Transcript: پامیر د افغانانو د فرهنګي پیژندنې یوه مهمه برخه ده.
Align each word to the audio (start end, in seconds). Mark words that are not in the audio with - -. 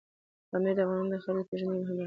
پامیر 0.49 0.73
د 0.77 0.79
افغانانو 0.83 1.11
د 1.11 1.15
فرهنګي 1.23 1.47
پیژندنې 1.51 1.75
یوه 1.77 1.83
مهمه 1.83 1.87
برخه 1.89 1.93
ده. 1.95 1.99